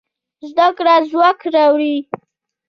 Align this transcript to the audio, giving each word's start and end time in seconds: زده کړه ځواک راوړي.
زده 0.49 0.67
کړه 0.77 0.95
ځواک 1.09 1.39
راوړي. 1.53 1.95